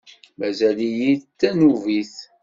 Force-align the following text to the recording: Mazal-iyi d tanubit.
Mazal-iyi 0.39 1.11
d 1.21 1.23
tanubit. 1.39 2.15